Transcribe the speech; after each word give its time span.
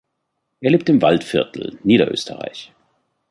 Er 0.61 0.71
lebt 0.71 0.89
im 0.89 0.99
Waldviertel, 0.99 1.77
Niederösterreich. 1.83 2.73